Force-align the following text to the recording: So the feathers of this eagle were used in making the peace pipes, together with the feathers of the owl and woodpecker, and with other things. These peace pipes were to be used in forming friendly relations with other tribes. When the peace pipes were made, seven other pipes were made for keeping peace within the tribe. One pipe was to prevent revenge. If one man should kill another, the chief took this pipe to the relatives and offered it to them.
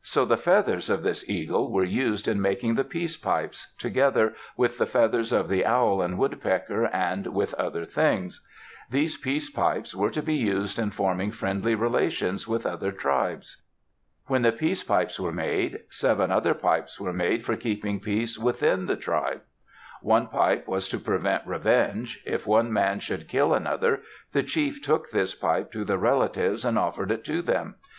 So 0.00 0.24
the 0.24 0.38
feathers 0.38 0.88
of 0.88 1.02
this 1.02 1.28
eagle 1.28 1.70
were 1.70 1.84
used 1.84 2.26
in 2.26 2.40
making 2.40 2.76
the 2.76 2.84
peace 2.84 3.18
pipes, 3.18 3.74
together 3.76 4.32
with 4.56 4.78
the 4.78 4.86
feathers 4.86 5.30
of 5.30 5.50
the 5.50 5.66
owl 5.66 6.00
and 6.00 6.16
woodpecker, 6.16 6.86
and 6.86 7.26
with 7.34 7.52
other 7.56 7.84
things. 7.84 8.42
These 8.88 9.18
peace 9.18 9.50
pipes 9.50 9.94
were 9.94 10.08
to 10.08 10.22
be 10.22 10.36
used 10.36 10.78
in 10.78 10.90
forming 10.90 11.30
friendly 11.32 11.74
relations 11.74 12.48
with 12.48 12.64
other 12.64 12.90
tribes. 12.90 13.60
When 14.26 14.40
the 14.40 14.52
peace 14.52 14.82
pipes 14.82 15.20
were 15.20 15.32
made, 15.34 15.80
seven 15.90 16.30
other 16.30 16.54
pipes 16.54 16.98
were 16.98 17.12
made 17.12 17.44
for 17.44 17.54
keeping 17.54 18.00
peace 18.00 18.38
within 18.38 18.86
the 18.86 18.96
tribe. 18.96 19.42
One 20.00 20.28
pipe 20.28 20.66
was 20.66 20.88
to 20.88 20.98
prevent 20.98 21.46
revenge. 21.46 22.22
If 22.24 22.46
one 22.46 22.72
man 22.72 23.00
should 23.00 23.28
kill 23.28 23.52
another, 23.52 24.00
the 24.32 24.42
chief 24.42 24.80
took 24.80 25.10
this 25.10 25.34
pipe 25.34 25.70
to 25.72 25.84
the 25.84 25.98
relatives 25.98 26.64
and 26.64 26.78
offered 26.78 27.10
it 27.10 27.22
to 27.26 27.42
them. 27.42 27.74